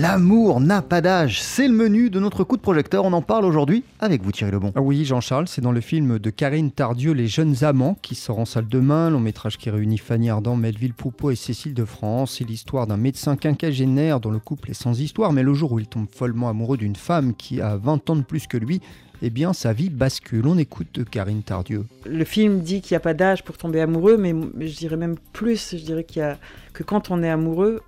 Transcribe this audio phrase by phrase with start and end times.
[0.00, 3.04] L'amour n'a pas d'âge, c'est le menu de notre coup de projecteur.
[3.04, 4.72] On en parle aujourd'hui avec vous Thierry Lebon.
[4.76, 8.38] Ah oui Jean-Charles, c'est dans le film de Karine Tardieu, Les jeunes amants, qui sort
[8.38, 12.36] en salle demain, long métrage qui réunit Fanny Ardant, Melville Poupeau et Cécile de France.
[12.38, 15.80] C'est l'histoire d'un médecin quinquagénaire dont le couple est sans histoire, mais le jour où
[15.80, 18.80] il tombe follement amoureux d'une femme qui a 20 ans de plus que lui,
[19.20, 20.46] eh bien sa vie bascule.
[20.46, 21.86] On écoute Karine Tardieu.
[22.06, 24.32] Le film dit qu'il n'y a pas d'âge pour tomber amoureux, mais
[24.64, 26.38] je dirais même plus, je dirais qu'il y a
[26.72, 27.82] que quand on est amoureux,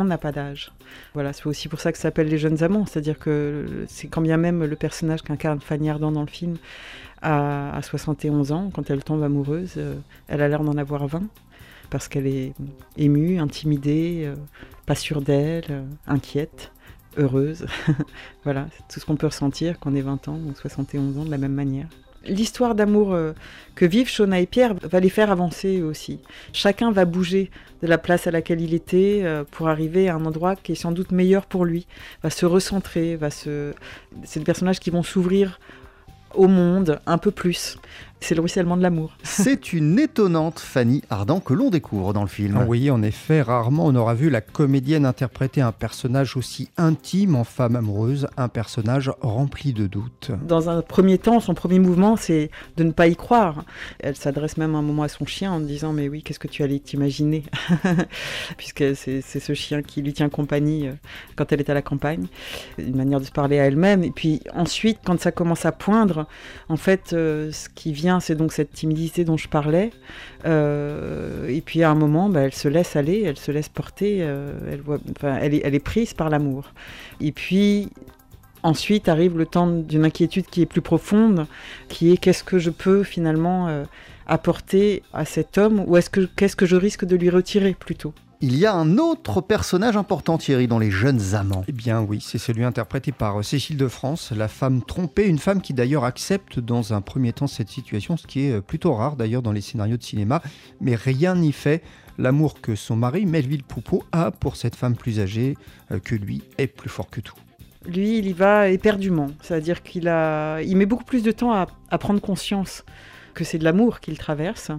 [0.00, 0.72] on n'a pas d'âge.
[1.14, 4.20] Voilà, c'est aussi pour ça que ça s'appelle Les Jeunes Amants, c'est-à-dire que c'est quand
[4.20, 6.56] bien même le personnage qu'incarne Fanny Ardant dans le film
[7.22, 9.96] a, 71 ans, quand elle tombe amoureuse, euh,
[10.28, 11.22] elle a l'air d'en avoir 20,
[11.90, 12.52] parce qu'elle est
[12.96, 14.36] émue, intimidée, euh,
[14.86, 16.72] pas sûre d'elle, euh, inquiète,
[17.16, 17.66] heureuse.
[18.44, 21.24] voilà, c'est tout ce qu'on peut ressentir quand on est 20 ans ou 71 ans
[21.24, 21.88] de la même manière
[22.26, 23.32] l'histoire d'amour euh,
[23.74, 26.20] que vivent Shona et Pierre va les faire avancer aussi.
[26.52, 27.50] Chacun va bouger
[27.82, 30.76] de la place à laquelle il était euh, pour arriver à un endroit qui est
[30.76, 31.86] sans doute meilleur pour lui,
[32.22, 33.72] va se recentrer, va se...
[34.24, 35.58] C'est des personnages qui vont s'ouvrir
[36.34, 37.78] au monde un peu plus.
[38.20, 39.12] C'est le ruissellement de l'amour.
[39.22, 42.64] C'est une étonnante Fanny Ardant que l'on découvre dans le film.
[42.66, 47.44] Oui, en effet, rarement on aura vu la comédienne interpréter un personnage aussi intime en
[47.44, 50.30] femme amoureuse, un personnage rempli de doutes.
[50.42, 53.64] Dans un premier temps, son premier mouvement, c'est de ne pas y croire.
[54.00, 56.62] Elle s'adresse même un moment à son chien en disant Mais oui, qu'est-ce que tu
[56.62, 57.44] allais t'imaginer?
[58.56, 60.92] Puisque c'est ce chien qui lui tient compagnie euh,
[61.36, 62.26] quand elle est à la campagne.
[62.78, 64.02] Une manière de se parler à elle-même.
[64.02, 66.15] Et puis ensuite, quand ça commence à poindre,
[66.68, 69.90] en fait, euh, ce qui vient c'est donc cette timidité dont je parlais.
[70.44, 74.18] Euh, et puis à un moment, bah, elle se laisse aller, elle se laisse porter,
[74.20, 74.98] euh, elle, voit,
[75.42, 76.72] est, elle est prise par l'amour.
[77.20, 77.88] Et puis
[78.62, 81.46] ensuite arrive le temps d'une inquiétude qui est plus profonde,
[81.88, 83.84] qui est qu'est-ce que je peux finalement
[84.26, 88.12] apporter à cet homme, ou est-ce que qu'est-ce que je risque de lui retirer plutôt?
[88.40, 91.64] Il y a un autre personnage important, Thierry, dans Les Jeunes Amants.
[91.68, 95.62] Eh bien oui, c'est celui interprété par Cécile de France, la femme trompée, une femme
[95.62, 99.16] qui d'ailleurs accepte dans un premier temps cette situation, ce qui est euh, plutôt rare
[99.16, 100.42] d'ailleurs dans les scénarios de cinéma,
[100.80, 101.82] mais rien n'y fait.
[102.18, 105.56] L'amour que son mari, Melville Poupeau, a pour cette femme plus âgée
[105.90, 107.36] euh, que lui est plus fort que tout.
[107.86, 110.60] Lui, il y va éperdument, c'est-à-dire qu'il a...
[110.62, 112.84] il met beaucoup plus de temps à, à prendre conscience
[113.36, 114.72] que c'est de l'amour qu'il traverse.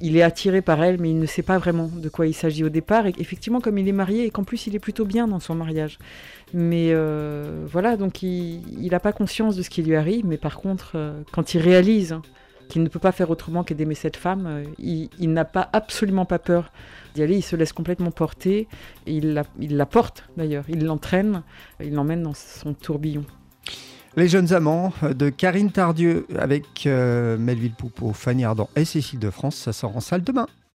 [0.00, 2.64] Il est attiré par elle, mais il ne sait pas vraiment de quoi il s'agit
[2.64, 3.06] au départ.
[3.06, 5.54] Et effectivement, comme il est marié et qu'en plus il est plutôt bien dans son
[5.54, 5.98] mariage.
[6.52, 10.26] Mais euh, voilà, donc il n'a pas conscience de ce qui lui arrive.
[10.26, 12.16] Mais par contre, euh, quand il réalise
[12.68, 16.24] qu'il ne peut pas faire autrement que d'aimer cette femme, euh, il, n'a pas absolument
[16.24, 16.72] pas peur
[17.14, 17.36] d'y aller.
[17.36, 18.66] Il se laisse complètement porter.
[19.06, 20.64] il la, il la porte d'ailleurs.
[20.68, 21.42] Il l'entraîne.
[21.80, 23.24] Il l'emmène dans son tourbillon.
[24.16, 29.30] Les jeunes amants de Karine Tardieu avec euh, Melville Poupeau, Fanny Ardant et Cécile de
[29.30, 30.46] France, ça sort en salle demain.